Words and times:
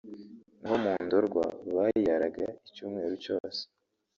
naho 0.59 0.75
mu 0.83 0.93
Ndorwa 1.05 1.43
bayiraraga 1.75 2.45
icyumweru 2.67 3.15
cyose 3.23 3.61